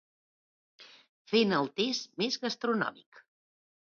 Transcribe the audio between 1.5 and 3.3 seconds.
el test més gastronòmic.